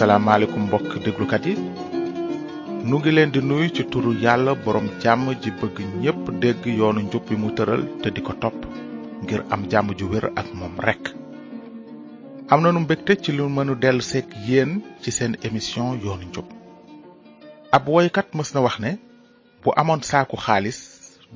salaamaaleykum 0.00 0.60
mbokk 0.66 0.92
déglukat 1.04 1.44
yi 1.50 1.54
nu 2.88 2.96
ngi 3.00 3.10
leen 3.16 3.30
di 3.34 3.40
nuyu 3.48 3.68
ci 3.76 3.82
turu 3.92 4.10
yàlla 4.24 4.52
boroom 4.64 4.86
jàmm 5.02 5.24
ji 5.42 5.50
bëgg 5.60 5.76
ñépp 6.02 6.20
dégg 6.42 6.62
yoonu 6.78 7.00
njub 7.06 7.22
bi 7.28 7.34
mu 7.42 7.48
tëral 7.56 7.82
te 8.02 8.08
di 8.14 8.20
ko 8.26 8.32
topp 8.42 8.58
ngir 9.22 9.40
am 9.54 9.62
jàmm 9.72 9.88
ju 9.98 10.04
wér 10.12 10.26
ak 10.40 10.48
moom 10.58 10.74
rekk 10.86 11.04
am 12.52 12.60
na 12.62 12.70
nu 12.74 12.80
mbégte 12.84 13.12
ci 13.22 13.30
lu 13.36 13.44
mënu 13.56 13.74
dellu 13.82 14.02
yéen 14.48 14.70
ci 15.02 15.10
seen 15.16 15.32
émission 15.46 15.86
yoonu 16.04 16.24
njub 16.30 16.46
ab 17.76 17.84
woykat 17.92 18.28
mës 18.36 18.50
na 18.54 18.60
wax 18.66 18.76
ne 18.84 18.90
bu 19.62 19.68
amoon 19.80 20.00
saaku 20.10 20.36
xaalis 20.44 20.78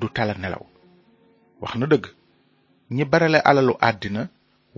du 0.00 0.06
tala 0.16 0.34
nelaw 0.42 0.64
wax 1.62 1.72
na 1.80 1.86
dëgg 1.92 2.04
ñi 2.96 3.04
barale 3.12 3.38
alalu 3.50 3.74
àddina 3.88 4.22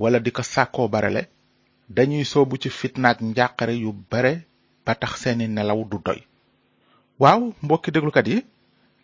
wala 0.01 0.19
di 0.25 0.31
ko 0.37 0.43
sàkkoo 0.43 0.89
barale 0.95 1.23
dañuy 1.95 2.25
soobu 2.31 2.55
ci 2.63 2.69
fitnaak 2.79 3.19
njàqare 3.31 3.75
yu 3.83 3.91
bare 4.11 4.33
ba 4.85 4.93
tax 5.01 5.13
seeni 5.23 5.47
nelaw 5.57 5.81
du 5.91 5.99
doy 6.07 6.21
waaw 7.23 7.41
mbokki 7.65 7.89
déglukat 7.95 8.27
yi 8.33 8.39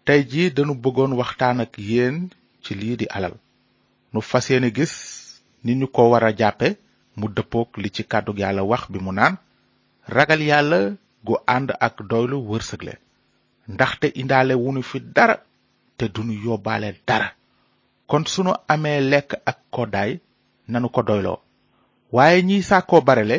tey 0.07 0.21
jii 0.31 0.51
dañu 0.57 0.75
bëggoon 0.83 1.13
waxtaan 1.21 1.59
ak 1.65 1.75
yéen 1.91 2.17
ci 2.63 2.73
lii 2.81 2.97
di 3.01 3.07
alal 3.17 3.35
nu 4.13 4.21
fas 4.31 4.45
yéene 4.51 4.69
gis 4.77 4.95
ni 5.65 5.73
ñu 5.79 5.87
ko 5.95 6.03
war 6.13 6.25
a 6.29 6.37
jàppe 6.41 6.69
mu 7.19 7.27
dëppook 7.37 7.71
li 7.83 7.89
ci 7.95 8.03
kàddu 8.11 8.33
yàlla 8.41 8.63
wax 8.71 8.83
bi 8.93 8.99
mu 9.05 9.13
naan 9.19 9.35
ragal 10.15 10.41
yàlla 10.51 10.79
gu 11.27 11.35
ànd 11.55 11.69
ak 11.87 11.97
doylu 12.11 12.37
wërsëgle 12.51 12.95
ndaxte 13.75 14.07
indaale 14.21 14.55
wunu 14.63 14.83
fit 14.91 15.05
dara 15.17 15.37
te 15.97 16.05
dunu 16.15 16.33
yóbbaale 16.45 16.91
dara 17.09 17.29
kon 18.11 18.25
su 18.33 18.41
nu 18.47 18.53
amee 18.73 19.01
lekk 19.11 19.31
ak 19.51 19.59
koddaay 19.75 20.11
nanu 20.73 20.89
ko 20.95 21.03
doyloo 21.09 21.39
waaye 22.17 22.43
ñiy 22.49 22.63
sàkkoo 22.69 23.01
barele 23.09 23.37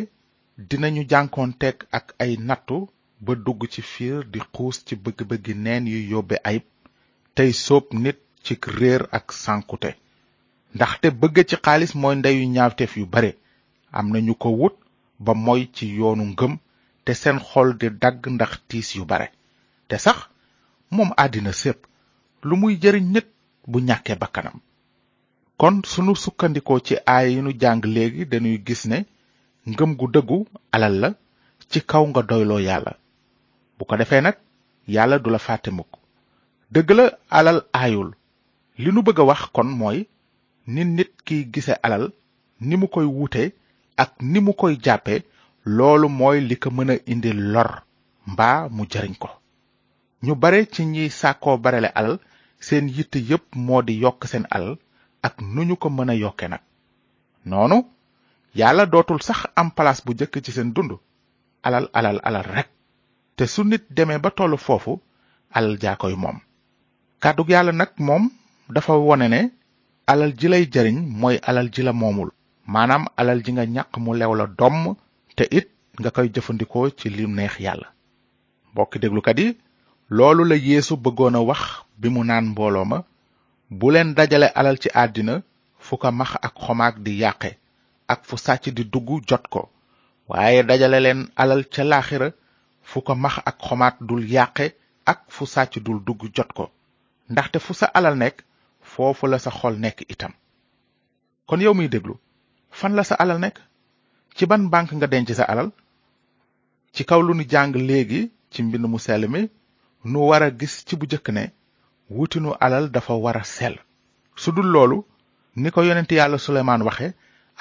dinañu 0.70 1.02
jànkoon 1.10 1.10
jànkoonteeg 1.12 1.78
ak 1.98 2.06
ay 2.24 2.32
nattu 2.48 2.78
ba 3.26 3.34
dugg 3.46 3.62
ci 3.74 3.82
fiir 3.92 4.20
di 4.34 4.40
xuus 4.54 4.78
ci 4.88 4.94
bëgg-bëggi 5.04 5.54
neen 5.66 5.84
yu 5.94 6.00
yóbbe 6.12 6.36
ayib 6.50 6.66
tey 7.36 7.52
sóob 7.66 7.86
nit 8.04 8.18
ci 8.44 8.54
réer 8.78 9.04
ak 9.18 9.26
sànkute 9.44 9.92
ndaxte 10.76 11.08
bëgg 11.22 11.36
ci 11.50 11.56
xaalis 11.66 11.92
mooy 12.02 12.16
ndeyu 12.18 12.44
ñaawteef 12.56 12.94
yu 13.00 13.06
bare 13.14 13.32
am 13.98 14.06
na 14.12 14.20
ñu 14.28 14.34
ko 14.42 14.50
wut 14.60 14.76
ba 15.24 15.34
moy 15.46 15.62
ci 15.76 15.86
yoonu 15.98 16.24
ngëm 16.34 16.54
te 17.06 17.12
seen 17.22 17.40
xol 17.48 17.70
di 17.80 17.88
dagg 18.02 18.22
ndax 18.36 18.54
tiis 18.70 18.90
yu 18.98 19.04
bare 19.12 19.28
te 19.88 19.96
sax 20.06 20.20
moom 20.94 21.12
àddina 21.24 21.52
sépp 21.62 21.80
lu 22.48 22.54
muy 22.62 22.74
jëriñ 22.82 23.06
nit 23.16 23.28
bu 23.70 23.78
ñàkkee 23.88 24.18
bakkanam 24.22 24.58
kon 25.64 25.78
sunu 25.92 26.14
sukkandikoo 26.22 26.80
ci 26.88 26.94
aay 27.14 27.28
yi 27.33 27.39
nu 27.45 27.52
jàng 27.61 27.81
léegi 27.95 28.23
dañuy 28.31 28.58
gis 28.67 28.81
ne 28.92 28.97
ngëm 29.72 29.92
gu 30.00 30.05
dëggu 30.14 30.38
alal 30.75 30.95
la 31.02 31.09
ci 31.70 31.80
kaw 31.89 32.03
nga 32.09 32.22
doyloo 32.30 32.61
yàlla 32.67 32.92
bu 33.78 33.83
ko 33.89 33.94
defee 34.00 34.22
nag 34.25 34.38
yàlla 34.95 35.16
du 35.23 35.30
la 35.33 35.39
fàtte 35.45 35.70
mukk 35.78 35.92
dëgg 36.73 36.89
la 36.97 37.05
alal 37.39 37.59
aayul 37.80 38.09
li 38.81 38.89
nu 38.94 39.00
bëgg 39.08 39.20
a 39.23 39.28
wax 39.30 39.42
kon 39.55 39.70
mooy 39.80 40.00
ni 40.73 40.81
nit 40.95 41.11
kiy 41.25 41.42
gise 41.53 41.73
alal 41.86 42.03
ni 42.67 42.75
mu 42.81 42.88
koy 42.94 43.05
wuute 43.16 43.44
ak 44.03 44.11
ni 44.31 44.39
mu 44.45 44.53
koy 44.61 44.73
jàppe 44.86 45.14
loolu 45.77 46.08
mooy 46.20 46.38
li 46.50 46.55
ko 46.64 46.70
mën 46.75 46.92
a 46.94 47.03
indi 47.11 47.31
lor 47.53 47.72
mbaa 48.31 48.59
mu 48.75 48.83
jariñ 48.92 49.16
ko 49.22 49.30
ñu 50.25 50.33
bare 50.42 50.59
ci 50.73 50.81
ñiy 50.94 51.09
sàkkoo 51.20 51.55
barele 51.64 51.89
alal 52.00 52.16
seen 52.66 52.86
yitte 52.95 53.17
yépp 53.30 53.43
moo 53.65 53.82
di 53.88 53.93
yokk 54.04 54.21
seen 54.33 54.45
alal 54.58 54.76
ak 55.23 55.39
nu 55.42 55.64
ñu 55.64 55.76
ko 55.82 55.88
mën 55.89 56.10
a 56.10 56.16
yokke 56.20 56.45
nag 56.52 56.61
noonu 57.50 57.78
yàlla 58.60 58.86
dootul 58.92 59.22
sax 59.28 59.39
am 59.60 59.67
palaas 59.78 60.00
bu 60.06 60.11
jëkk 60.20 60.36
ci 60.44 60.52
seen 60.52 60.73
dund 60.76 60.92
alal 61.67 61.88
alal 61.98 62.20
alal 62.28 62.44
rek 62.56 62.67
te 63.38 63.45
su 63.54 63.64
nit 63.64 63.83
demee 63.98 64.20
ba 64.23 64.30
tollu 64.38 64.58
foofu 64.66 64.94
alal 65.58 65.80
jaa 65.82 65.95
koy 65.95 66.16
moom 66.16 66.38
kàddug 67.23 67.50
yàlla 67.50 67.72
nag 67.72 67.92
moom 68.08 68.30
dafa 68.73 68.94
wone 69.00 69.28
ne 69.30 69.42
alal 70.12 70.32
ji 70.39 70.48
lay 70.50 70.64
jariñ 70.73 70.98
mooy 71.22 71.39
alal 71.50 71.70
ji 71.73 71.82
la 71.83 71.94
moomul 71.94 72.30
maanaam 72.66 73.06
alal 73.17 73.39
ji 73.45 73.52
nga 73.54 73.66
ñàkk 73.76 73.94
mu 74.04 74.12
lew 74.20 74.33
la 74.36 74.48
domm 74.60 74.95
te 75.36 75.44
it 75.58 75.67
nga 76.00 76.12
koy 76.12 76.28
jëfandikoo 76.33 76.89
ci 76.98 77.10
li 77.10 77.26
neex 77.28 77.56
yàlla 77.66 77.88
mbokki 78.73 78.98
déglukat 79.00 79.39
yi 79.42 79.48
loolu 80.16 80.44
la 80.45 80.56
yeesu 80.67 80.94
bëggoon 81.04 81.36
a 81.36 81.39
wax 81.50 81.62
bi 82.00 82.08
mu 82.14 82.22
naan 82.26 82.45
mbooloo 82.52 82.86
ma 82.92 82.98
bu 83.82 83.89
leen 83.94 84.10
dajale 84.17 84.48
alal 84.61 84.78
ci 84.82 84.89
àddina 85.04 85.36
fu 85.86 85.94
ko 86.02 86.08
max 86.20 86.32
ak 86.48 86.54
xomaag 86.66 86.95
di 87.06 87.14
yàqe 87.23 87.52
ak 88.14 88.20
fu 88.28 88.36
sàcc 88.45 88.64
di 88.78 88.84
dugg 88.94 89.10
jot 89.30 89.45
ko 89.54 89.61
waaye 90.30 90.61
dajale 90.70 91.00
leen 91.06 91.22
alal 91.44 91.61
ca 91.73 91.83
laaxira 91.92 92.30
fu 92.89 92.98
ko 93.08 93.14
max 93.23 93.36
ak 93.50 93.58
xomaat 93.67 93.95
dul 94.10 94.23
yàqe 94.36 94.66
ak 95.12 95.20
fu 95.36 95.44
sàcc 95.54 95.73
dul 95.86 96.00
dugg 96.08 96.22
jot 96.36 96.52
ko 96.58 96.66
ndaxte 97.32 97.58
fu 97.66 97.73
sa 97.73 97.86
alal 97.98 98.16
nekk 98.17 98.38
foofu 98.92 99.28
la 99.28 99.38
sa 99.39 99.50
xol 99.52 99.76
nekk 99.80 100.00
itam 100.14 100.33
kon 101.48 101.62
yow 101.62 101.73
miy 101.73 101.89
déglu 101.89 102.16
fan 102.72 102.95
la 102.95 103.04
sa 103.04 103.16
alal 103.16 103.39
nekk 103.39 103.58
ci 104.38 104.45
ban 104.45 104.64
banque 104.72 104.94
nga 104.95 105.08
denc 105.08 105.30
sa 105.33 105.44
alal 105.44 105.70
ci 106.94 107.04
kaw 107.06 107.22
lu 107.22 107.33
jàng 107.50 107.73
léegi 107.76 108.30
ci 108.52 108.62
mbind 108.64 108.86
mu 108.86 109.00
sell 109.00 109.28
mi 109.30 109.50
nu 110.04 110.20
war 110.30 110.44
a 110.44 110.52
gis 110.60 110.86
ci 110.86 110.95
bu 110.95 111.06
jëkk 111.06 111.30
ne 111.30 111.45
wutinu 112.14 112.54
alal 112.66 112.90
dafa 112.96 113.14
war 113.26 113.38
a 113.38 113.44
sell 113.54 113.76
su 114.42 114.50
dul 114.56 114.68
loolu 114.74 114.98
ni 115.62 115.70
ko 115.76 115.80
yonent 115.88 116.12
yàlla 116.20 116.38
suleymaan 116.46 116.82
waxe 116.88 117.08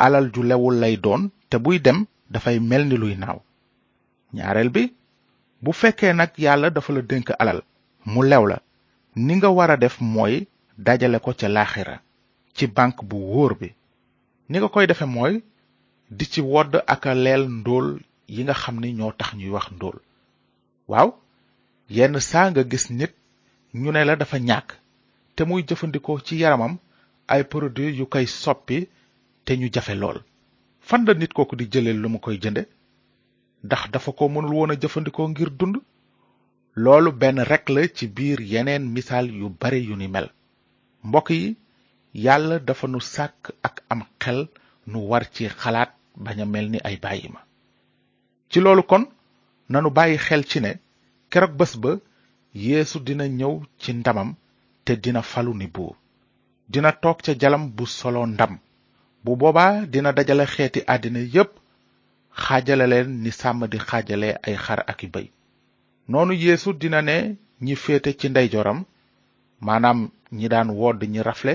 alal 0.05 0.27
ju 0.35 0.43
lewul 0.51 0.77
lay 0.83 0.95
doon 1.05 1.23
te 1.51 1.57
buy 1.65 1.77
dem 1.87 1.99
dafay 2.33 2.57
mel 2.71 2.85
ni 2.89 2.97
luy 3.03 3.15
naaw 3.23 3.39
ñaareel 4.37 4.71
bi 4.75 4.83
bu 5.63 5.71
fekkee 5.81 6.13
nag 6.19 6.31
yàlla 6.45 6.69
dafa 6.77 6.91
la 6.97 7.03
dénk 7.11 7.29
alal 7.43 7.61
mu 8.13 8.21
lew 8.31 8.45
la 8.51 8.59
ni 9.25 9.33
nga 9.37 9.49
war 9.57 9.71
a 9.71 9.77
def 9.85 9.97
mooy 10.15 10.35
dajale 10.85 11.19
ko 11.25 11.31
ca 11.41 11.49
laaxira 11.57 11.97
ci 12.57 12.65
banque 12.77 13.03
bu 13.11 13.17
wóor 13.33 13.53
bi 13.61 13.69
ni 14.49 14.55
nga 14.59 14.69
koy 14.75 14.87
defe 14.91 15.07
mooy 15.17 15.35
di 16.17 16.25
ci 16.33 16.41
wodd 16.53 16.73
ak 16.93 17.03
a 17.07 17.15
leel 17.25 17.43
ndóol 17.59 17.89
yi 18.35 18.41
nga 18.45 18.55
xam 18.63 18.77
ni 18.81 18.89
ñoo 18.99 19.13
tax 19.19 19.29
ñuy 19.39 19.51
wax 19.57 19.67
ndóol 19.77 19.99
waaw 20.91 21.09
yenn 21.97 22.17
saa 22.31 22.47
nga 22.51 22.63
gis 22.71 22.87
nit 22.99 23.13
ñu 23.75 23.91
ne 23.93 24.05
la 24.05 24.17
dafa 24.17 24.39
ñàkk 24.39 24.69
te 25.35 25.45
muy 25.45 25.65
jëfandikoo 25.69 26.19
ci 26.27 26.37
yaramam 26.41 26.75
ay 27.33 27.43
produits 27.45 27.97
yu 27.99 28.07
koy 28.07 28.27
soppi 28.27 28.89
te 29.45 29.57
ñu 29.57 29.69
jafe 29.75 29.95
lool 29.95 30.19
fan 30.81 31.05
la 31.07 31.15
nit 31.15 31.33
kooku 31.33 31.57
di 31.57 31.65
jëlee 31.73 31.95
lu 32.01 32.09
mu 32.13 32.19
koy 32.21 32.37
jënde 32.43 32.63
ndax 33.65 33.83
dafa 33.93 34.11
ko 34.19 34.25
mënul 34.29 34.55
woon 34.57 34.71
a 34.73 34.77
jëfandikoo 34.83 35.29
ngir 35.29 35.51
dund 35.59 35.77
loolu 36.85 37.11
benn 37.21 37.39
rek 37.51 37.69
la 37.71 37.89
ci 37.89 38.07
biir 38.09 38.41
yeneen 38.53 38.85
misaal 38.95 39.29
yu 39.31 39.49
bare 39.61 39.79
yu 39.89 39.97
ni 39.97 40.09
mel 40.09 40.29
mbokk 41.05 41.31
yi 41.31 41.57
yàlla 42.25 42.59
dafa 42.59 42.87
nu 42.89 43.01
sàkk 43.01 43.43
ak 43.63 43.83
am 43.89 44.03
xel 44.23 44.49
nu 44.87 44.99
war 45.11 45.25
ci 45.35 45.49
xalaat 45.49 45.91
bañ 46.25 46.39
mel 46.45 46.69
ni 46.71 46.79
ay 46.85 46.97
bàyyi 47.01 47.29
ma 47.33 47.41
ci 48.51 48.61
loolu 48.61 48.83
kon 48.83 49.07
nanu 49.71 49.89
bàyyi 49.91 50.19
xel 50.19 50.45
ci 50.45 50.61
ne 50.61 50.73
keroog 51.31 51.55
bés 51.57 51.75
ba 51.83 51.97
yéesu 52.61 52.99
dina 53.07 53.27
ñëw 53.39 53.55
ci 53.83 53.91
ndamam 53.99 54.31
te 54.85 54.93
dina 55.05 55.23
falu 55.31 55.53
ni 55.57 55.67
buur 55.75 55.95
dina 56.73 56.91
toog 57.03 57.19
ca 57.25 57.33
jalam 57.41 57.65
bu 57.77 57.85
solo 57.99 58.21
ndam 58.35 58.53
bu 59.25 59.33
boobaa 59.41 59.73
dina 59.93 60.11
dajale 60.17 60.45
xeeti 60.55 60.81
àddina 60.95 61.21
yépp 61.35 61.51
xaajale 62.43 62.85
leen 62.93 63.09
ni 63.23 63.31
sàmm 63.41 63.61
di 63.73 63.79
xaajale 63.89 64.29
ay 64.47 64.57
xar 64.65 64.81
ak 64.91 64.99
i 65.03 65.07
bay 65.15 65.27
noonu 66.11 66.33
yéesu 66.43 66.71
dina 66.81 67.01
ne 67.09 67.17
ñi 67.65 67.75
féete 67.83 68.11
ci 68.19 68.29
ndeyjooram 68.29 68.81
maanaam 69.67 70.01
ñi 70.39 70.47
daan 70.53 70.71
wodd 70.81 71.01
ñi 71.13 71.21
rafle 71.29 71.55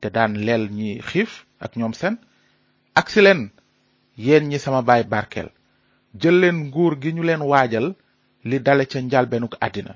te 0.00 0.08
daan 0.16 0.32
leel 0.46 0.64
ñi 0.76 0.88
xiif 1.08 1.30
ak 1.64 1.72
ñoom 1.78 1.94
seen 2.00 2.14
agsi 3.00 3.20
leen 3.22 3.40
yéen 4.24 4.44
ñi 4.50 4.58
sama 4.64 4.80
baay 4.88 5.04
barkeel 5.12 5.48
jël 6.20 6.36
leen 6.42 6.58
nguur 6.68 6.94
gi 7.02 7.10
ñu 7.14 7.22
leen 7.28 7.42
waajal 7.50 7.86
li 8.48 8.56
dale 8.66 8.84
ca 8.90 8.98
njalbeenuk 9.02 9.54
àddina 9.66 9.94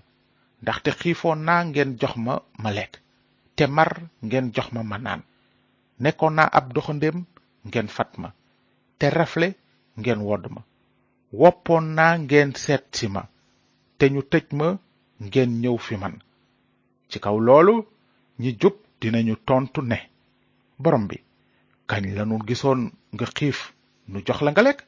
ndaxte 0.64 0.90
xiifoon 1.00 1.38
naa 1.48 1.62
ngeen 1.68 1.90
jox 2.00 2.14
ma 2.24 2.34
ma 2.62 2.70
lekk 2.78 2.92
te 3.56 3.64
mar 3.76 3.90
ngeen 4.28 4.46
jox 4.54 4.68
ma 4.74 4.80
ma 4.90 4.96
naan 5.04 5.20
nekkoon 6.02 6.34
na 6.38 6.44
ab 6.58 6.66
doxandeem 6.74 7.18
ngeen 7.68 7.88
fat 7.96 8.10
ma 8.20 8.28
te 8.98 9.06
rafle 9.16 9.48
ngeen 10.00 10.20
wodd 10.28 10.44
ma 10.54 10.60
woppoon 11.40 11.84
naa 11.98 12.12
ngeen 12.26 12.50
seet 12.64 12.86
ma 13.14 13.22
te 13.98 14.04
ñu 14.14 14.22
tëj 14.32 14.46
ma 14.58 14.66
ngeen 15.28 15.50
ñëw 15.62 15.76
fi 15.86 15.94
man 16.02 16.14
ci 17.10 17.16
kaw 17.24 17.36
loolu 17.46 17.74
ñi 18.40 18.50
jub 18.60 18.76
dinañu 19.00 19.34
tontu 19.46 19.80
ne 19.90 19.98
borom 20.82 21.04
bi 21.10 21.16
kañ 21.90 22.04
lanu 22.16 22.34
gisoon 22.48 22.80
nga 23.14 23.26
xiif 23.36 23.58
nu 24.10 24.18
jox 24.26 24.38
la 24.44 24.50
nga 24.52 24.62
lekk 24.68 24.80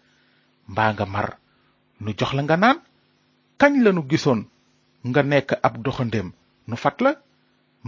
mbaa 0.73 0.91
nga 0.95 1.05
mar 1.15 1.29
nu 2.03 2.11
jox 2.19 2.31
la 2.37 2.43
nga 2.47 2.57
naan 2.63 2.79
kañ 3.61 3.73
lanu 3.85 4.03
gisoon 4.11 4.41
nga 5.11 5.23
nekk 5.31 5.51
ab 5.67 5.75
doxandéem 5.85 6.29
nu 6.69 6.75
fat 6.83 6.97
la 7.05 7.11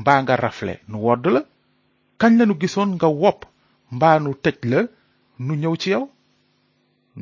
mbaa 0.00 0.18
nga 0.22 0.34
rafle 0.44 0.74
nu 0.90 0.96
wodd 1.04 1.24
la 1.34 1.40
kañ 2.20 2.32
lanu 2.38 2.54
gisoon 2.60 2.90
nga 2.96 3.08
wopp 3.22 3.40
mbaa 3.96 4.16
nu 4.24 4.30
tëj 4.44 4.58
la 4.72 4.80
nu 5.44 5.52
ñëw 5.62 5.74
ci 5.82 5.88
yow 5.94 6.04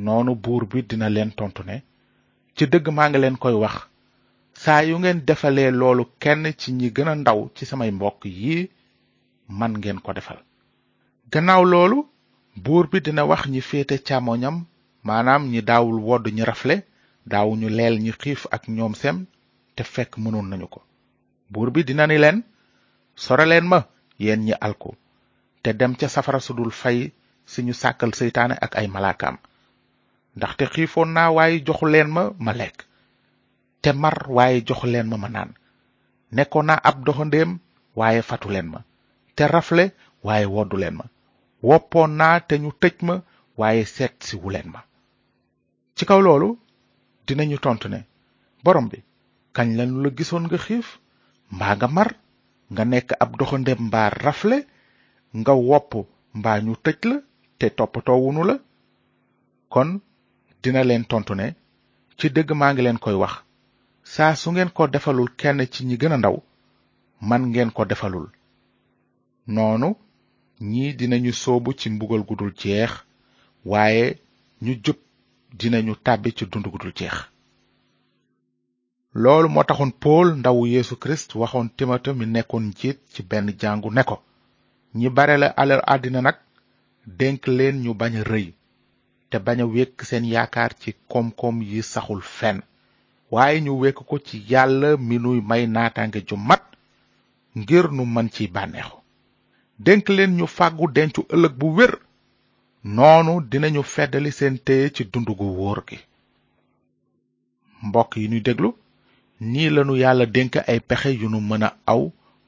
noonu 0.04 0.32
buur 0.44 0.62
bi 0.70 0.78
dina 0.88 1.08
leen 1.14 1.30
tontu 1.38 1.62
ne 1.68 1.76
ci 2.56 2.64
dëgg 2.72 2.86
maa 2.96 3.08
ngi 3.10 3.18
leen 3.22 3.36
koy 3.42 3.56
wax 3.62 3.76
saa 4.62 4.80
yu 4.88 4.94
ngeen 5.00 5.20
defalee 5.28 5.70
loolu 5.80 6.04
kenn 6.22 6.42
ci 6.60 6.68
ñi 6.78 6.88
gën 6.96 7.10
a 7.12 7.14
ndaw 7.20 7.40
ci 7.56 7.62
samay 7.68 7.90
mbokk 7.96 8.20
yii 8.40 8.64
man 9.58 9.72
ngeen 9.80 9.98
ko 10.04 10.10
defal 10.18 10.38
gannaaw 11.32 11.62
loolu 11.72 11.98
buur 12.64 12.84
bi 12.90 12.98
dina 13.06 13.22
wax 13.30 13.42
ñi 13.52 13.60
féete 13.68 13.96
càmmoñam 14.06 14.56
maanaam 15.06 15.42
ñi 15.52 15.60
daawul 15.68 15.98
wodd 16.08 16.24
ñi 16.36 16.42
rafle 16.50 16.76
daawuñu 17.30 17.68
leel 17.76 17.94
ñi 18.04 18.12
xiif 18.20 18.40
ak 18.54 18.62
ñoom 18.76 18.94
sem 19.02 19.16
te 19.76 19.82
fekk 19.94 20.12
mënoon 20.24 20.48
nañu 20.50 20.66
ko 20.74 20.78
buur 21.52 21.68
bi 21.74 21.80
dina 21.88 22.04
ni 22.08 22.16
leen 22.24 22.38
sore 23.24 23.44
leen 23.50 23.66
ma 23.72 23.78
yéen 24.22 24.42
ñi 24.46 24.54
alku 24.68 24.90
te 25.62 25.70
dem 25.80 25.92
ca 25.98 26.08
safara 26.14 26.40
su 26.42 26.52
dul 26.58 26.72
fay 26.80 26.98
si 27.50 27.60
ñu 27.66 27.72
sàkkal 27.82 28.12
seytaane 28.18 28.54
ak 28.64 28.72
ay 28.80 28.88
malaakaam 28.94 29.36
ndaxte 30.36 30.64
xiifoon 30.72 31.10
naa 31.16 31.30
waaye 31.36 31.56
joxu 31.66 31.86
leen 31.94 32.10
ma 32.16 32.22
ma 32.44 32.52
lekk 32.60 32.78
te 33.82 33.90
mar 34.02 34.16
waaye 34.36 34.58
joxu 34.68 34.86
leen 34.92 35.08
ma 35.10 35.16
ma 35.22 35.28
naan 35.34 35.50
nekkoon 36.36 36.66
naa 36.68 36.80
ab 36.88 36.96
doxandéem 37.06 37.50
waaye 37.98 38.20
fatu 38.28 38.48
leen 38.54 38.68
ma 38.72 38.78
te 39.36 39.42
rafle 39.54 39.84
waaye 40.26 40.46
woddu 40.54 40.76
leen 40.82 40.96
ma 41.00 41.04
woppoon 41.68 42.10
naa 42.20 42.36
te 42.48 42.54
ñu 42.62 42.70
tëj 42.82 42.96
ma 43.08 43.14
waaye 43.60 43.82
seet 43.94 44.14
si 44.26 44.34
wuleen 44.42 44.68
ma 44.74 44.80
ci 45.96 46.02
kaw 46.08 46.20
loolu 46.26 46.48
dinañu 47.26 47.58
tontu 47.64 47.86
ne 47.92 47.98
borom 48.64 48.88
bi 48.92 48.98
kañ 49.56 49.68
lanu 49.76 49.96
la 50.04 50.10
gisoon 50.18 50.44
nga 50.46 50.58
xiif 50.64 50.86
mbaa 51.54 51.74
nga 51.78 51.88
mar 51.96 52.08
nga 52.72 52.82
nekk 52.90 53.08
ab 53.22 53.30
doxandem 53.38 53.80
mbaa 53.88 54.08
rafle 54.24 54.56
nga 55.38 55.52
wopp 55.68 55.92
mbaa 56.38 56.58
ñu 56.64 56.72
tëj 56.84 57.00
la 57.10 57.16
te 57.58 57.66
toppatoo 57.76 58.30
la 58.50 58.54
kon 59.72 59.88
dina 60.62 60.80
leen 60.88 61.04
tontu 61.10 61.32
ne 61.36 61.46
ci 62.18 62.26
dëgg 62.34 62.48
maa 62.58 62.72
ngi 62.72 62.82
leen 62.84 63.02
koy 63.04 63.16
wax 63.22 63.34
saa 64.14 64.32
su 64.40 64.48
ngeen 64.52 64.70
ko 64.76 64.82
defalul 64.94 65.28
kenn 65.40 65.60
ci 65.72 65.80
ñi 65.88 65.96
gën 66.00 66.14
a 66.16 66.18
ndaw 66.20 66.36
man 67.28 67.42
ngeen 67.50 67.70
ko 67.76 67.82
defalul 67.90 68.26
noonu 69.54 69.88
ñii 70.70 70.90
dinañu 70.98 71.32
soobu 71.42 71.70
ci 71.78 71.86
mbugal 71.94 72.22
gudul 72.28 72.52
jeex 72.60 72.92
waaye 73.70 74.06
ñu 74.64 74.72
jub 74.84 74.98
dinañu 75.58 75.92
tàbbi 76.04 76.28
ci 76.36 76.44
dund 76.50 76.66
gudul 76.72 76.92
jeex 76.98 77.16
loolu 79.22 79.48
moo 79.54 79.66
taxoon 79.68 79.92
pool 80.02 80.28
ndawu 80.40 80.62
yéesu 80.72 80.94
kirist 81.02 81.28
waxoon 81.42 81.68
timote 81.76 82.10
mi 82.18 82.24
nekkoon 82.34 82.64
njiit 82.70 82.98
ci 83.12 83.20
benn 83.30 83.48
jàngu 83.60 83.88
ne 83.96 84.02
ko 84.08 84.16
ñi 84.98 85.08
bare 85.16 85.34
la 85.42 85.48
alal 85.62 85.82
àddina 85.94 86.20
nag 86.26 86.36
dénk 87.18 87.40
leen 87.56 87.76
ñu 87.84 87.90
bañ 88.00 88.12
a 88.20 88.22
rëy 88.30 88.46
te 89.30 89.36
bañ 89.46 89.58
a 89.62 89.64
wékk 89.74 89.96
seen 90.08 90.24
yaakaar 90.32 90.72
ci 90.80 90.90
koom-koom 91.10 91.56
yi 91.70 91.80
saxul 91.92 92.22
fenn 92.38 92.58
waaye 93.32 93.56
ñu 93.64 93.72
wékk 93.82 93.98
ko 94.08 94.16
ci 94.26 94.36
yàlla 94.50 94.88
mi 95.06 95.16
nuy 95.22 95.40
may 95.50 95.64
naataange 95.74 96.20
ju 96.28 96.36
mat 96.48 96.64
ngir 97.60 97.86
nu 97.96 98.02
mën 98.14 98.28
ci 98.34 98.42
bànneexu 98.54 98.96
dénk 99.84 100.04
leen 100.16 100.32
ñu 100.38 100.46
fàggu 100.56 100.84
dencu 100.96 101.20
ëllëg 101.34 101.54
bu 101.60 101.66
wér 101.78 101.92
noonu 102.96 103.32
dinañu 103.50 103.82
feddali 103.94 104.30
seen 104.38 104.56
téye 104.66 104.86
ci 104.94 105.02
dund 105.12 105.28
gu 105.38 105.46
wóor 105.58 105.80
gi 105.88 105.98
mbokk 107.86 108.10
yi 108.16 108.28
ñuy 108.32 108.42
déglu 108.48 108.70
nii 109.40 109.70
lanu 109.74 109.94
yàlla 109.98 110.26
dénk 110.34 110.52
ay 110.66 110.80
pexe 110.88 111.08
yu 111.20 111.28
nu 111.32 111.38
mën 111.48 111.62
a 111.66 111.70
aw 111.92 112.02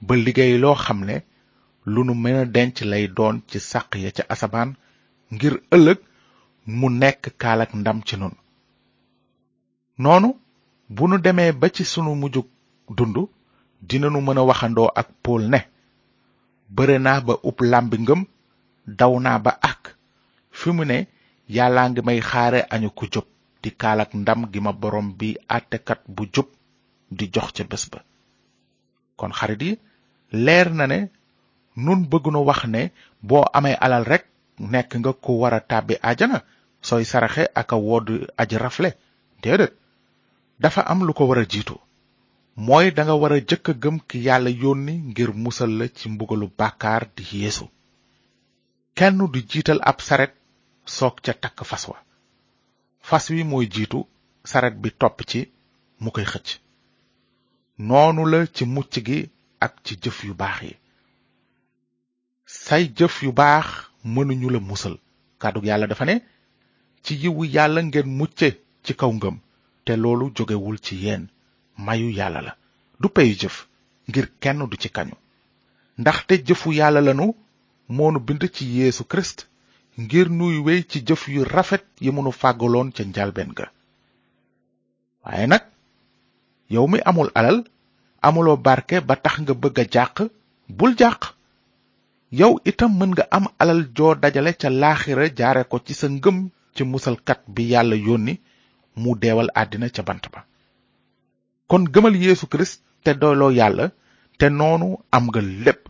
ba 0.07 0.15
liggéey 0.25 0.55
loo 0.63 0.75
xam 0.85 1.01
ne 1.09 1.17
lu 1.93 2.05
nu 2.05 2.15
mën 2.15 2.37
a 2.41 2.45
denc 2.55 2.75
lay 2.91 3.05
doon 3.17 3.35
ci 3.51 3.59
sàq 3.71 3.89
ya 4.05 4.11
ca 4.17 4.23
asabaan 4.33 4.71
ngir 5.35 5.55
ëllëg 5.75 5.99
mu 6.79 6.89
nekk 7.01 7.23
kaalak 7.41 7.73
ndam 7.81 7.99
ci 8.09 8.15
nun 8.17 8.35
noonu 10.03 10.29
bu 10.95 11.09
nu 11.09 11.19
demee 11.19 11.53
ba 11.61 11.69
ci 11.75 11.85
sunu 11.85 12.15
mujjug 12.21 12.47
dund 12.97 13.17
dinanu 13.89 14.21
mën 14.21 14.39
a 14.39 14.43
waxandoo 14.49 14.91
ak 15.01 15.09
pool 15.23 15.43
ne 15.53 15.59
bëre 16.75 16.99
naa 16.99 17.21
ba 17.27 17.35
ub 17.49 17.59
làmbi 17.71 17.97
ngëm 18.05 18.21
daw 18.99 19.13
naa 19.21 19.39
ba 19.45 19.51
ak 19.71 19.83
fi 20.59 20.71
mu 20.77 20.85
ne 20.85 21.07
yàlla 21.57 21.89
ngi 21.91 22.01
may 22.07 22.21
xaare 22.31 22.61
añu 22.75 22.91
ku 22.99 23.05
jub 23.13 23.27
di 23.63 23.71
kaalak 23.81 24.11
ndam 24.15 24.41
gi 24.53 24.61
ma 24.65 24.73
borom 24.81 25.09
bi 25.19 25.29
àttekat 25.57 26.01
bu 26.17 26.25
jub 26.35 26.49
di 27.15 27.27
jox 27.35 27.49
ca 27.57 27.65
bés 27.71 27.85
ba 27.93 28.01
kon 29.19 29.33
xarit 29.39 29.63
yi 29.67 29.73
leer 30.45 30.69
na 30.79 30.87
ne 30.93 31.01
nun 31.85 32.01
bëggunu 32.11 32.39
wax 32.49 32.61
ne 32.75 32.83
boo 33.29 33.45
amee 33.57 33.77
alal 33.85 34.05
rek 34.13 34.25
nekk 34.73 34.91
nga 34.99 35.13
ku 35.25 35.33
war 35.41 35.55
a 35.55 35.61
tàbbi 35.71 35.95
ajana 36.11 36.39
sooy 36.89 37.05
saraxe 37.11 37.43
ak 37.61 37.69
a 37.73 37.77
wodd 37.87 38.09
aji 38.43 38.57
rafle 38.65 38.91
déedéet 39.43 39.73
dafa 40.63 40.81
am 40.93 41.01
lu 41.07 41.13
ko 41.19 41.25
war 41.29 41.39
a 41.43 41.47
jiitu 41.53 41.77
mooy 42.67 42.87
danga 42.97 43.15
war 43.21 43.33
a 43.37 43.41
jëkk 43.49 43.67
a 43.69 43.73
gëm 43.83 43.97
ki 44.09 44.19
yàlla 44.27 44.51
yónni 44.63 44.95
ngir 45.11 45.31
musal 45.45 45.71
la 45.79 45.87
ci 45.97 46.09
mbugalu 46.09 46.47
bàkkaar 46.59 47.03
di 47.17 47.25
yeesu 47.43 47.65
kenn 48.99 49.19
du 49.33 49.41
jiital 49.51 49.81
ab 49.91 49.99
saret 50.01 50.33
soog 50.97 51.17
ca 51.25 51.33
takk 51.43 51.59
fas 51.71 51.85
wa 51.89 51.99
fas 53.09 53.25
wi 53.31 53.43
mooy 53.51 53.67
jiitu 53.75 53.99
saret 54.51 54.75
bi 54.83 54.89
topp 55.01 55.17
ci 55.31 55.41
mu 56.03 56.11
koy 56.11 56.25
xëcc 56.33 56.49
noonu 57.79 58.25
la 58.27 58.45
ci 58.55 58.65
mucc 58.75 58.95
gi 59.07 59.19
ak 59.67 59.75
ci 59.85 59.93
jëf 60.03 60.19
yu 60.27 60.35
baax 60.41 60.59
yi 60.65 60.73
say 62.47 62.83
jëf 62.97 63.15
yu 63.23 63.33
baax 63.33 63.67
mënuñu 64.15 64.49
la 64.51 64.61
musal 64.61 64.95
kàddug 65.41 65.65
yàlla 65.67 65.87
dafa 65.87 66.05
ne 66.05 66.17
ci 67.05 67.15
yiwu 67.23 67.45
yàlla 67.55 67.81
ngeen 67.83 68.09
mucce 68.19 68.49
ci 68.85 68.93
kaw 69.01 69.11
ngëm 69.13 69.37
te 69.85 69.93
loolu 69.97 70.27
jógewul 70.37 70.79
ci 70.85 70.95
yenn 71.05 71.25
mayu 71.77 72.09
yàlla 72.11 72.41
la 72.41 72.57
du 73.01 73.09
peyu 73.09 73.35
jëf 73.41 73.69
ngir 74.09 74.27
kenn 74.41 74.65
du 74.71 74.77
ci 74.77 74.89
kañu 74.89 75.15
ndaxte 75.99 76.33
jëfu 76.47 76.73
yàlla 76.73 77.01
lanu 77.01 77.35
moonu 77.89 78.19
bind 78.21 78.43
ci 78.55 78.65
yeesu 78.77 79.05
kirist 79.05 79.49
ngir 79.99 80.31
nuy 80.31 80.57
wey 80.59 80.83
ci 80.91 81.05
jëf 81.07 81.29
yu 81.29 81.45
rafet 81.45 81.85
yi 82.01 82.11
mënu 82.11 82.31
fàggaloon 82.33 82.93
ca 82.93 83.05
njalbeen 83.05 83.51
ga 83.57 83.69
waaye 85.25 85.47
nag 85.47 85.63
yow 86.71 86.87
mi 86.89 87.01
amul 87.11 87.31
alal 87.35 87.63
amuloo 88.29 88.57
barke 88.57 89.01
ba 89.09 89.17
tax 89.25 89.35
nga 89.43 89.55
bëgg 89.63 89.79
a 89.81 89.85
jàq 89.95 90.17
bul 90.79 90.93
jàq 91.01 91.21
yow 92.41 92.53
itam 92.71 92.93
mën 92.99 93.11
nga 93.15 93.25
am 93.37 93.45
alal 93.63 93.81
joo 93.97 94.13
dajale 94.23 94.53
ca 94.61 94.69
laaxira 94.81 95.25
jaare 95.39 95.63
ko 95.71 95.77
ci 95.87 95.93
sa 96.01 96.07
ngëm 96.15 96.39
ci 96.75 96.83
musalkat 96.93 97.41
bi 97.55 97.63
yàlla 97.73 97.97
yónni 98.07 98.35
mu 99.01 99.11
deewal 99.23 99.49
àddina 99.61 99.89
ca 99.95 100.03
bant 100.09 100.25
ba 100.33 100.41
kon 101.71 101.85
gëmal 101.93 102.15
yéesu 102.23 102.47
kirist 102.51 102.79
te 103.05 103.11
doyloo 103.21 103.51
yàlla 103.59 103.87
te 104.39 104.47
noonu 104.59 104.89
am 105.17 105.25
nga 105.29 105.41
lépp 105.65 105.83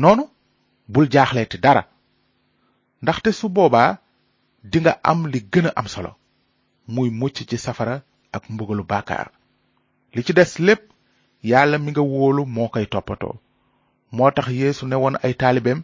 noonu 0.00 0.22
bul 0.92 1.06
jaaxle 1.12 1.46
ti 1.50 1.58
dara 1.64 1.82
ndaxte 3.02 3.30
su 3.38 3.46
boobaa 3.56 3.90
dinga 4.70 4.92
am 5.10 5.20
li 5.32 5.40
gën 5.52 5.66
a 5.68 5.72
am 5.80 5.86
solo 5.94 6.12
muy 6.94 7.08
mucc 7.20 7.36
ci 7.48 7.56
safara 7.66 7.96
ak 8.32 8.50
mbugalu 8.50 8.84
bakar. 8.84 9.26
li 10.14 10.22
ci 10.26 10.32
dess 10.32 10.58
lepp 10.58 10.82
yalla 11.42 11.78
mi 11.78 11.90
nga 11.92 12.02
wolu 12.12 12.42
mo 12.54 12.62
koy 12.74 12.86
topato 12.92 13.30
motax 14.16 14.48
yesu 14.60 14.84
ne 14.86 14.96
won 15.02 15.16
ay 15.24 15.34
talibem 15.40 15.80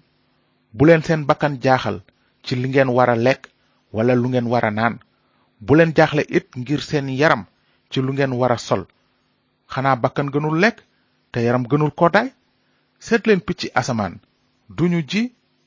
bu 0.77 0.83
len 0.89 1.03
sen 1.07 1.21
bakkan 1.29 1.55
jaaxal 1.65 1.97
ci 2.45 2.53
li 2.57 2.69
ngeen 2.69 2.91
wara 2.97 3.17
lek 3.27 3.41
wala 3.95 4.13
lu 4.21 4.27
ngeen 4.31 4.49
wara 4.53 4.71
naan 4.79 4.95
bu 5.65 5.73
len 5.79 5.91
jaaxle 5.97 6.23
it 6.39 6.47
ngir 6.61 6.81
sen 6.89 7.07
yaram 7.21 7.43
ci 7.91 7.99
lu 8.05 8.11
ngeen 8.15 8.33
wara 8.41 8.59
sol 8.69 8.83
xana 9.73 9.91
bakkan 10.03 10.29
gënul 10.33 10.57
lek, 10.63 10.77
te 11.33 11.39
yaram 11.47 11.65
gënul 11.71 11.93
koddaay 12.01 12.29
set 13.07 13.23
len 13.29 13.41
picci 13.47 13.69
asaman 13.81 14.13
duñu 14.77 15.01
ji 15.11 15.23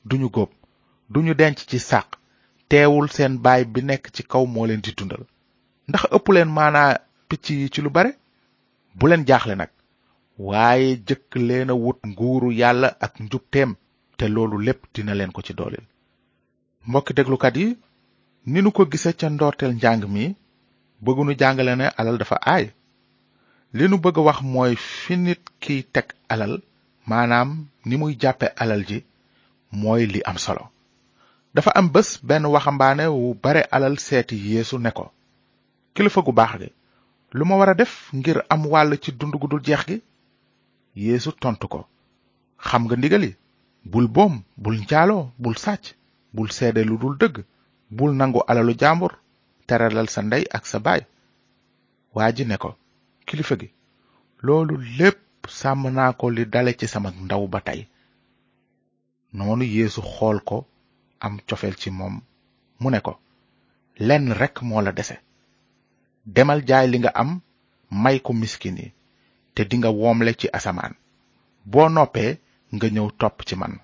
duñu 0.08 0.28
gop 0.36 0.50
duñu 1.12 1.32
denc 1.40 1.58
ci 1.68 1.78
sax 1.78 2.08
teewul 2.68 3.06
sen 3.16 3.32
bay 3.44 3.62
bi 3.72 3.80
nek 3.88 4.02
ci 4.14 4.22
kaw 4.32 4.44
mo 4.52 4.66
len 4.66 4.80
di 4.84 4.92
dundal 4.98 5.24
ndax 5.88 6.04
ëpp 6.16 6.26
leen 6.34 6.50
maanaa 6.56 6.88
picc 7.28 7.44
yi 7.60 7.66
ci 7.72 7.80
lu 7.84 7.90
bare 7.96 8.10
bu 8.98 9.04
leen 9.08 9.22
jaaxle 9.28 9.54
nag 9.58 9.70
waaye 10.48 10.88
jëkk 11.08 11.30
leen 11.48 11.70
a 11.74 11.80
wut 11.82 11.98
nguuru 12.10 12.48
yàlla 12.60 12.88
ak 13.06 13.12
njubteem 13.24 13.70
te 14.18 14.24
loolu 14.34 14.56
lépp 14.66 14.80
dina 14.94 15.12
leen 15.18 15.32
ko 15.34 15.40
ci 15.46 15.52
dooleel 15.58 15.86
mbokki 16.88 17.12
déglukat 17.16 17.54
yi 17.62 17.66
ni 18.50 18.58
nu 18.62 18.70
ko 18.76 18.82
gise 18.92 19.10
ca 19.20 19.26
ndoortel 19.30 19.72
njàng 19.76 20.02
mi 20.14 20.24
bëggunu 21.04 21.32
jàngale 21.40 21.74
ne 21.76 21.86
alal 22.00 22.16
dafa 22.20 22.36
aay 22.54 22.64
li 23.76 23.84
nu 23.88 23.96
bëgg 24.04 24.16
a 24.20 24.24
wax 24.26 24.38
mooy 24.52 24.72
fi 24.98 25.14
nit 25.24 25.42
kiy 25.62 25.80
teg 25.94 26.06
alal 26.32 26.54
maanaam 27.10 27.48
ni 27.86 27.94
muy 28.00 28.12
jàppe 28.22 28.46
alal 28.62 28.82
ji 28.88 28.98
mooy 29.80 30.02
li 30.12 30.20
am 30.30 30.38
solo 30.44 30.64
dafa 31.54 31.70
am 31.78 31.86
bés 31.94 32.08
benn 32.28 32.46
waxambaane 32.54 33.04
wu 33.16 33.26
bare 33.44 33.62
alal 33.76 33.94
seeti 34.06 34.36
yeesu 34.50 34.76
ne 34.84 34.90
ko 34.98 35.06
kilifa 35.98 36.22
gu 36.26 36.32
baax 36.38 36.52
gi 36.62 36.68
lu 37.36 37.42
ma 37.48 37.54
war 37.58 37.70
a 37.70 37.74
def 37.80 37.92
ngir 38.18 38.38
am 38.54 38.62
wàll 38.72 38.90
ci 39.02 39.10
dund 39.18 39.34
gu 39.40 39.46
dul 39.50 39.62
jeex 39.66 39.82
gi 39.90 39.96
yéesu 41.04 41.30
tontu 41.42 41.66
ko 41.72 41.80
xam 42.66 42.82
nga 42.86 42.96
ndigali 42.98 43.30
bul 43.92 44.06
boom 44.16 44.34
bul 44.62 44.76
njaaloo 44.82 45.24
bul 45.42 45.56
sàcc 45.64 45.84
bul 46.34 46.48
seede 46.56 46.80
lu 46.88 46.94
dul 47.02 47.14
dëgg 47.20 47.36
bul 47.96 48.12
nangu 48.18 48.40
alalu 48.50 48.72
jàmbur 48.80 49.12
teralal 49.68 50.08
sa 50.14 50.20
ndey 50.26 50.44
ak 50.56 50.64
sa 50.70 50.78
baay 50.86 51.02
waa 52.14 52.30
ji 52.36 52.44
ne 52.46 52.56
ko 52.62 52.70
kilifa 53.28 53.54
gi 53.60 53.68
loolu 54.46 54.74
lépp 54.98 55.18
sàmm 55.60 55.82
naa 55.96 56.12
ko 56.20 56.26
li 56.36 56.44
dale 56.54 56.72
ci 56.78 56.86
sama 56.92 57.08
ndaw 57.24 57.44
ba 57.52 57.60
tey 57.68 57.80
noonu 59.36 59.64
yéesu 59.74 60.00
xool 60.14 60.38
ko 60.48 60.56
am 61.24 61.34
cofeel 61.48 61.74
ci 61.80 61.88
moom 61.98 62.14
mu 62.80 62.88
ne 62.90 63.00
ko 63.06 63.12
lenn 64.08 64.26
rekk 64.40 64.56
moo 64.68 64.82
la 64.86 64.92
dese 65.00 65.16
demal 66.34 66.60
jaay 66.68 66.86
li 66.92 66.98
nga 67.00 67.12
am 67.22 67.30
may 68.02 68.16
ko 68.24 68.30
miskin 68.42 68.76
yi 68.82 68.88
te 69.54 69.62
dinga 69.70 69.90
woomle 70.00 70.30
ci 70.40 70.46
asamaan 70.58 70.94
boo 71.70 71.88
noppee 71.88 72.30
nga 72.74 72.86
ñëw 72.94 73.08
topp 73.20 73.36
ci 73.48 73.54
man 73.60 73.74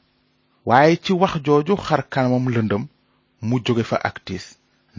waaye 0.68 0.94
ci 1.04 1.12
wax 1.20 1.34
jooju 1.46 1.74
xar 1.86 2.02
kanamam 2.12 2.46
lëndëm 2.54 2.84
mu 3.46 3.54
jóge 3.64 3.84
fa 3.90 3.96
ak 4.08 4.16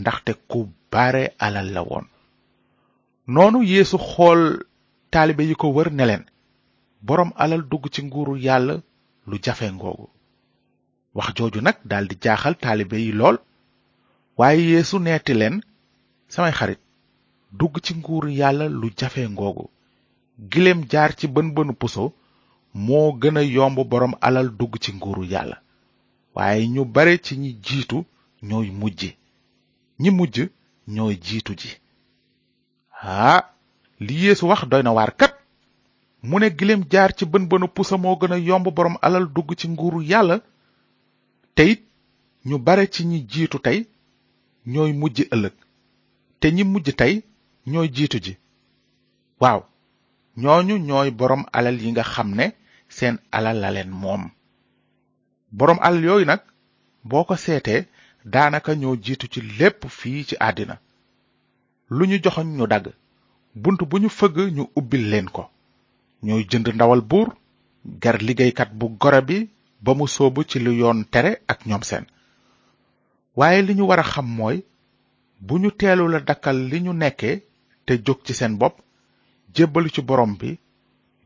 ndaxte 0.02 0.32
ku 0.50 0.60
bare 0.92 1.24
alal 1.46 1.68
la 1.76 1.82
woon 1.90 2.06
noonu 3.34 3.60
yéesu 3.72 3.98
xool 4.10 4.42
taalibe 5.12 5.44
yi 5.50 5.56
ko 5.62 5.68
wër 5.76 5.90
ne 5.98 6.04
leen 6.10 6.24
boroom 7.08 7.32
alal 7.44 7.62
dugg 7.72 7.86
ci 7.94 8.00
nguuru 8.06 8.34
yàlla 8.46 8.76
lu 9.30 9.36
jafe 9.46 9.68
ngoogu 9.76 10.08
wax 11.18 11.30
jooju 11.38 11.60
nag 11.62 11.78
daldi 11.90 12.16
jaaxal 12.24 12.56
taalibe 12.64 12.98
yi 13.06 13.12
lool 13.20 13.38
waaye 14.40 14.62
yeesu 14.74 14.96
neeti 15.00 15.34
leen 15.40 15.56
samay 16.34 16.54
xarit 16.60 16.82
dugg 17.58 17.80
ci 17.82 17.94
nguur 17.96 18.30
yàlla 18.30 18.68
lu 18.70 18.90
jafe 18.98 19.28
ngoogu 19.30 19.70
giléem 20.52 20.82
jaar 20.92 21.16
ci 21.18 21.28
bën 21.28 21.52
bënu 21.56 21.74
puso 21.82 22.12
moo 22.74 23.12
gën 23.22 23.38
a 23.38 23.42
yomb 23.44 23.80
borom 23.92 24.14
alal 24.22 24.48
dugg 24.60 24.76
ci 24.80 24.92
nguuru 24.94 25.24
yàlla 25.32 25.62
waaye 26.36 26.68
ñu 26.68 26.86
bare 26.86 27.18
ci 27.26 27.36
ñi 27.38 27.50
jiitu 27.66 27.98
ñooy 28.44 28.70
mujj 28.80 29.02
ñi 30.00 30.10
mujj 30.18 30.36
ñooy 30.88 31.16
jiitu 31.26 31.54
ji 31.60 31.70
haa 33.02 33.42
li 34.00 34.14
yéesu 34.24 34.46
wax 34.48 34.62
doy 34.70 34.84
na 34.84 34.92
waar 34.94 35.16
kat 35.16 35.34
mu 36.24 36.40
ne 36.40 36.50
gileem 36.58 36.84
jaar 36.92 37.14
ci 37.18 37.26
bën 37.26 37.46
bënu 37.50 37.68
puso 37.76 37.98
moo 37.98 38.16
gën 38.20 38.34
a 38.34 38.38
yomb 38.38 38.68
borom 38.74 38.98
alal 39.02 39.28
dugg 39.36 39.50
ci 39.58 39.68
nguuru 39.70 40.02
yàlla 40.04 40.42
te 41.56 41.64
ñu 42.46 42.58
bare 42.58 42.86
ci 42.94 43.04
ñi 43.06 43.26
jiitu 43.32 43.58
tey 43.60 43.88
ñooy 44.66 44.92
mujj 44.94 45.18
ëllëg 45.36 45.56
te 46.40 46.52
ñi 46.52 46.64
mujj 46.64 46.90
tey 47.02 47.16
ñooy 47.74 47.88
jiitu 47.96 48.18
ji 48.26 48.34
waaw 49.42 49.60
ñooñu 50.44 50.76
ñooy 50.88 51.10
boroom 51.20 51.44
alal 51.58 51.78
yi 51.84 51.90
nga 51.94 52.04
xam 52.14 52.30
ne 52.38 52.46
seen 52.96 53.16
alal 53.38 53.58
la 53.64 53.70
leen 53.76 53.92
moom 54.02 54.24
boroom 55.58 55.80
alal 55.88 56.04
yooyu 56.08 56.26
nag 56.30 56.42
boo 57.10 57.24
ko 57.28 57.36
seetee 57.46 57.82
daanaka 58.34 58.72
ñoo 58.82 58.96
jiitu 59.06 59.26
ci 59.34 59.40
lépp 59.60 59.80
fii 59.98 60.22
ci 60.30 60.36
àddina 60.48 60.76
lu 61.96 62.04
ñu 62.10 62.16
joxoñ 62.24 62.48
ñu 62.58 62.66
dagg 62.74 62.86
bunt 63.62 63.80
bu 63.90 63.96
ñu 64.02 64.10
fëgg 64.20 64.38
ñu 64.56 64.64
ubbil 64.80 65.04
leen 65.12 65.28
ko 65.36 65.44
ñooy 66.26 66.44
jënd 66.50 66.68
ndawal 66.76 67.02
buur 67.10 67.30
gar 68.02 68.18
liggéeykat 68.28 68.70
bu 68.80 68.86
gore 69.02 69.22
bi 69.28 69.38
ba 69.84 69.92
mu 70.00 70.06
soobu 70.16 70.40
ci 70.50 70.58
lu 70.64 70.72
yoon 70.82 71.00
tere 71.14 71.32
ak 71.52 71.60
ñoom 71.68 71.84
seen 71.90 72.06
waaye 73.38 73.60
li 73.66 73.74
ñu 73.78 73.84
war 73.90 74.02
a 74.04 74.04
xam 74.12 74.28
mooy 74.38 74.58
bu 75.46 75.54
ñu 75.62 75.70
teelu 75.80 76.04
la 76.14 76.20
dakkal 76.28 76.58
li 76.70 76.78
ñu 76.86 76.94
nekkee 77.04 77.36
te 77.86 77.98
jóg 78.06 78.18
ci 78.26 78.34
seen 78.40 78.54
bopp 78.62 78.78
jébbalu 79.58 79.90
ci 79.94 80.02
borom 80.10 80.32
bi 80.40 80.52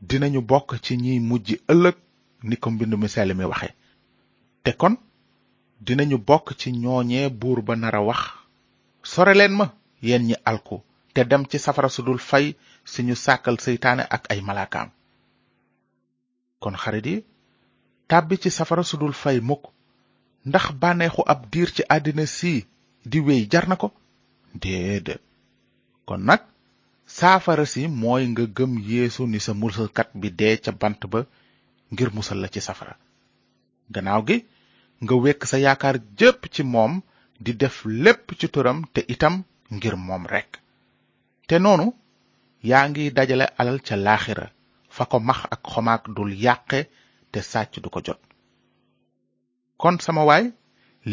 dinañu 0.08 0.40
bokk 0.50 0.68
ci 0.84 0.92
ñiy 1.02 1.18
mujj 1.28 1.50
ëllëg 1.72 1.96
ni 2.48 2.56
ko 2.62 2.68
mbind 2.72 2.92
mi 3.00 3.08
sell 3.14 3.32
mi 3.38 3.44
waxe 3.52 3.70
te 4.64 4.70
kon 4.80 4.94
dinañu 5.86 6.16
bokk 6.28 6.46
ci 6.60 6.68
ñooñee 6.82 7.26
buur 7.40 7.60
ba 7.66 7.74
nara 7.82 8.00
wax 8.08 8.20
sore 9.12 9.34
leen 9.38 9.52
ma 9.58 9.66
yéen 10.06 10.22
ñi 10.28 10.34
alku 10.50 10.76
te 11.14 11.20
dem 11.30 11.42
ci 11.50 11.56
safara 11.64 11.88
su 11.94 12.00
dul 12.06 12.18
fay 12.28 12.46
si 12.90 13.00
ñu 13.06 13.14
sàkkal 13.24 13.56
seytaane 13.64 14.02
ak 14.14 14.22
ay 14.32 14.40
malaakaam 14.48 14.90
kon 16.62 16.76
xarit 16.82 17.06
yi 17.10 17.16
tàbbi 18.10 18.34
ci 18.42 18.50
safara 18.58 18.82
su 18.88 18.96
dul 19.00 19.14
fay 19.22 19.38
mukk 19.48 19.64
ndax 20.48 20.64
bànneexu 20.80 21.22
ab 21.32 21.40
diir 21.52 21.70
ci 21.74 21.82
àddina 21.94 22.24
si 22.38 22.52
di 23.10 23.18
wéy 23.26 23.42
jar 23.52 23.66
na 23.68 23.76
ko 23.82 23.88
déedéet 24.62 25.20
kon 26.06 26.24
nag 26.28 26.40
saafara 27.16 27.64
si 27.72 27.82
mooy 28.02 28.22
nga 28.32 28.44
gëm 28.56 28.72
yeesu 28.90 29.22
ni 29.28 29.38
sa 29.46 29.52
musalkat 29.60 30.08
bi 30.20 30.28
dee 30.38 30.56
ca 30.64 30.70
bant 30.80 31.00
ba 31.12 31.20
ngir 31.92 32.10
musal 32.16 32.38
la 32.42 32.48
ci 32.54 32.60
safara 32.68 32.94
gannaaw 33.94 34.20
gi 34.28 34.36
nga 35.02 35.14
wékk 35.24 35.42
sa 35.50 35.56
yaakaar 35.64 35.96
jépp 36.18 36.40
ci 36.54 36.62
moom 36.72 36.92
di 37.44 37.50
def 37.60 37.76
lépp 38.04 38.24
ci 38.38 38.46
turam 38.54 38.78
te 38.94 39.00
itam 39.14 39.34
ngir 39.74 39.94
moom 40.06 40.24
rekk 40.32 40.50
te 41.48 41.56
noonu 41.64 41.86
yaa 42.70 42.84
ngi 42.90 43.04
dajale 43.16 43.46
alal 43.60 43.78
ca 43.86 43.94
laaxira 44.06 44.46
fa 44.96 45.04
ko 45.10 45.16
max 45.28 45.40
ak 45.54 45.62
xomaag 45.72 46.02
dul 46.16 46.32
yàqe 46.44 46.80
te 47.32 47.38
sàcc 47.50 47.72
du 47.82 47.88
ko 47.94 48.00
jot 48.06 48.20
kon 49.82 49.96
sama 50.04 50.22
waay 50.28 50.44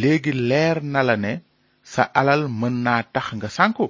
léegi 0.01 0.32
leer 0.50 0.77
na 0.94 1.00
la 1.08 1.15
ne 1.24 1.34
sa 1.91 2.01
alal 2.20 2.41
mën 2.60 2.75
naa 2.86 3.01
tax 3.13 3.25
nga 3.38 3.50
sànku 3.58 3.86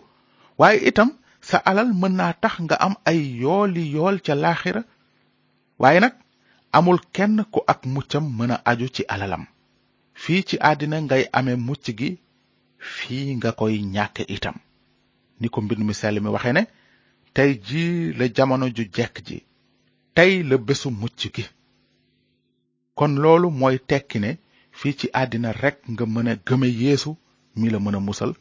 waaye 0.57 0.79
itam 0.89 1.09
sa 1.49 1.57
alal 1.69 1.89
mën 2.01 2.13
naa 2.19 2.33
tax 2.43 2.53
nga 2.65 2.75
am 2.85 2.93
ay 3.09 3.19
yooli 3.43 3.83
yool 3.95 4.17
ca 4.25 4.33
laaxira 4.43 4.81
waaye 5.81 5.99
nag 6.03 6.15
amul 6.77 6.99
kenn 7.15 7.35
ku 7.53 7.59
ak 7.73 7.79
muccam 7.93 8.25
mën 8.37 8.51
a 8.55 8.63
aju 8.69 8.87
ci 8.95 9.03
alalam 9.13 9.43
fii 10.21 10.41
ci 10.47 10.55
àddina 10.69 10.97
ngay 11.05 11.23
amee 11.37 11.57
mucc 11.67 11.85
gi 11.99 12.09
fii 12.95 13.25
nga 13.37 13.49
koy 13.59 13.75
ñàkke 13.93 14.23
itam 14.35 14.57
ni 15.39 15.47
ko 15.53 15.57
mbind 15.63 15.81
mi 15.87 15.93
sell 15.99 16.17
mi 16.23 16.29
waxe 16.35 16.51
ne 16.57 16.63
tey 17.35 17.51
jii 17.67 17.93
la 18.17 18.25
jamono 18.35 18.65
ju 18.75 18.83
jekk 18.95 19.15
ji 19.27 19.37
tey 20.17 20.33
la 20.49 20.55
bésu 20.67 20.87
mucc 21.01 21.19
gi 21.35 21.43
kon 22.97 23.13
loolu 23.23 23.47
mooy 23.59 23.77
tekki 23.89 24.17
ne 24.23 24.29
fii 24.79 24.97
ci 24.99 25.07
àddina 25.21 25.49
rekk 25.63 25.77
nga 25.93 26.03
mën 26.13 26.29
a 26.31 26.33
gëme 26.47 26.67
yéesu 26.81 27.11
mi 27.59 27.67
la 27.73 27.79
mën 27.83 27.97
a 27.97 27.99
musal 28.07 28.31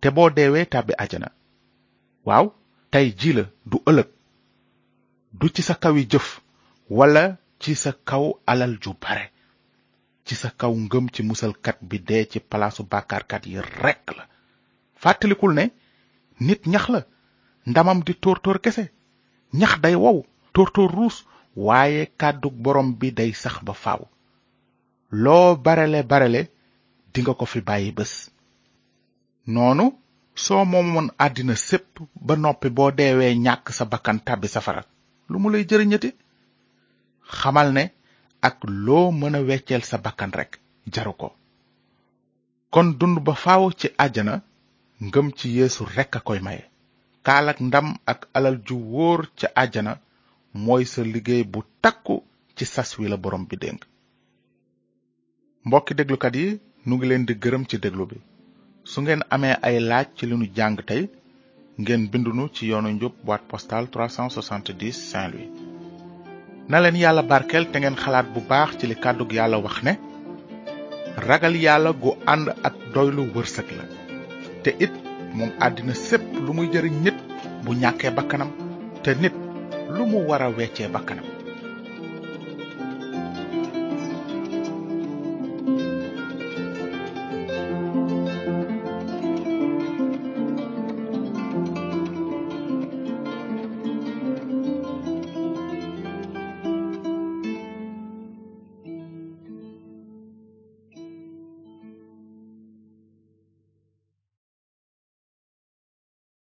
te 0.00 0.08
boo 0.14 0.28
deewee 0.36 0.66
tàbbi 0.72 0.94
ajana 1.04 1.28
waaw 2.26 2.46
tey 2.92 3.06
jii 3.18 3.34
la 3.36 3.44
du 3.70 3.76
ëllëg 3.90 4.08
du 5.40 5.46
ci 5.54 5.62
sa 5.62 5.74
kaw 5.82 5.94
yi 5.98 6.04
jëf 6.12 6.28
walla 6.98 7.24
ci 7.60 7.74
sa 7.74 7.92
kaw 8.08 8.24
alal 8.46 8.74
ju 8.82 8.90
bare 9.02 9.26
ci 10.26 10.34
sa 10.34 10.50
kaw 10.60 10.72
ngëm 10.84 11.06
ci 11.14 11.22
musalkat 11.22 11.78
bi 11.88 11.96
dee 12.08 12.24
ci 12.30 12.38
palaasu 12.40 12.82
bàkkaarkat 12.90 13.42
yi 13.46 13.58
rekk 13.80 14.04
la 14.16 14.24
fàttalikul 15.02 15.52
ne 15.58 15.64
nit 16.46 16.62
ñax 16.72 16.86
la 16.94 17.00
ndamam 17.70 17.98
di 18.06 18.12
tóortóor 18.22 18.58
kese 18.64 18.84
ñax 19.60 19.72
day 19.82 19.94
wow 20.02 20.18
tóortóor 20.54 20.90
ruus 20.96 21.16
waaye 21.66 22.02
kàddu 22.20 22.48
borom 22.62 22.88
bi 23.00 23.08
day 23.18 23.32
sax 23.42 23.56
ba 23.66 23.72
faw 23.84 24.00
loo 25.22 25.48
barele 25.64 26.00
barele 26.10 26.42
dinga 27.12 27.32
ko 27.40 27.44
fi 27.52 27.60
bàyyi 27.68 27.90
bés 27.96 28.12
noonu 29.52 29.86
soo 30.44 30.62
moomoon 30.72 31.08
àddina 31.26 31.54
sépp 31.68 31.90
ba 32.26 32.32
noppi 32.44 32.68
boo 32.76 32.90
deewee 32.98 33.32
ñàkk 33.46 33.64
sa 33.76 33.84
bakkan 33.92 34.18
tàbbi 34.26 34.48
safara 34.54 34.82
lu 35.30 35.36
mu 35.42 35.48
lay 35.52 35.64
jëriñati 35.68 36.10
xamal 37.38 37.68
ne 37.76 37.82
ak 38.48 38.56
loo 38.86 39.06
mën 39.18 39.34
a 39.38 39.40
wecceel 39.48 39.84
sa 39.90 39.96
bakkan 40.06 40.32
rekk 40.38 40.52
jaru 40.94 41.12
ko 41.20 41.28
kon 42.74 42.88
dund 43.00 43.16
ba 43.26 43.32
faw 43.44 43.62
ci 43.80 43.88
àjjana 44.04 44.34
ngëm 45.06 45.26
ci 45.38 45.46
yéesu 45.56 45.82
rekk 45.96 46.12
a 46.18 46.20
koy 46.28 46.40
maye 46.46 46.62
kaal 47.26 47.46
ndam 47.68 47.86
ak 48.12 48.20
alal 48.36 48.56
ju 48.66 48.76
wóor 48.92 49.20
ca 49.38 49.48
àjjana 49.62 49.92
mooy 50.64 50.84
sa 50.92 51.00
liggéey 51.14 51.44
bu 51.52 51.60
takku 51.84 52.14
ci 52.56 52.64
sas 52.74 52.90
wi 52.98 53.06
la 53.10 53.16
borom 53.24 53.44
bi 53.48 53.56
dénk 53.62 53.80
mbokki 55.66 55.92
déglukat 55.98 56.34
yi 56.40 56.46
nu 56.86 56.92
ngi 56.96 57.06
leen 57.08 57.24
di 57.28 57.34
gërëm 57.42 57.64
ci 57.70 57.76
déglu 57.84 58.04
bi 58.10 58.18
su 58.90 59.00
ngeen 59.02 59.22
amee 59.34 59.56
ay 59.66 59.76
laaj 59.90 60.06
ci 60.16 60.22
li 60.28 60.34
nu 60.40 60.46
jàng 60.58 60.76
tey 60.88 61.02
ngeen 61.82 62.02
bindunu 62.12 62.44
ci 62.54 62.62
yoonu 62.70 62.90
njub 62.96 63.14
boîte 63.26 63.46
postale 63.50 63.86
370 63.86 64.92
saint 65.08 65.30
louis 65.32 65.50
na 66.70 66.76
leen 66.82 66.96
yàlla 67.02 67.22
barkel 67.32 67.64
te 67.72 67.76
ngeen 67.80 68.00
xalaat 68.02 68.26
bu 68.34 68.40
baax 68.50 68.70
ci 68.78 68.84
li 68.90 68.96
kàddug 69.04 69.30
yàlla 69.38 69.58
wax 69.66 69.76
ne 69.86 69.92
ragal 71.28 71.54
yàlla 71.66 71.90
gu 72.02 72.10
ànd 72.32 72.46
ak 72.66 72.74
doylu 72.94 73.22
wërsëg 73.34 73.68
la 73.78 73.84
te 74.62 74.70
it 74.84 74.94
moom 75.36 75.50
àddina 75.66 75.94
sépp 76.08 76.24
lu 76.44 76.50
muy 76.56 76.68
jëriñ 76.72 76.94
nit 77.04 77.18
bu 77.64 77.70
ñàkkee 77.82 78.12
bakkanam 78.18 78.50
te 79.02 79.10
nit 79.22 79.34
lu 79.96 80.02
mu 80.10 80.18
war 80.28 80.42
a 80.46 80.48
weccee 80.58 80.88
bakkanam 80.96 81.39